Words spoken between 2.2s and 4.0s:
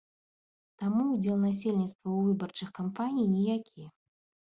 выбарчых кампаній ніякі.